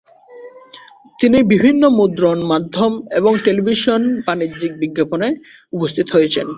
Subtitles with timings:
[1.19, 5.27] তিনি বিভিন্ন মুদ্রণ মাধ্যম এবং টেলিভিশন বাণিজ্যিক বিজ্ঞাপনে
[5.73, 6.45] উপস্থিত হয়েছেন।